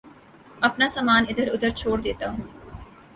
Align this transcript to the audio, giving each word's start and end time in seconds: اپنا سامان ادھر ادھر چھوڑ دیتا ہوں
اپنا 0.61 0.87
سامان 0.87 1.25
ادھر 1.29 1.47
ادھر 1.53 1.69
چھوڑ 1.79 1.97
دیتا 2.01 2.29
ہوں 2.29 2.43